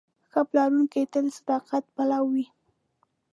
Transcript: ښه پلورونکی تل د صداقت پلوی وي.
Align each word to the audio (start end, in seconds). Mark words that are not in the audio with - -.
ښه 0.31 0.41
پلورونکی 0.49 1.03
تل 1.11 1.25
د 1.31 1.35
صداقت 1.37 1.83
پلوی 1.95 2.21
وي. 2.33 2.45